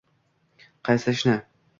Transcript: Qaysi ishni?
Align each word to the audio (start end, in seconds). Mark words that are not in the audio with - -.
Qaysi 0.89 1.13
ishni? 1.15 1.35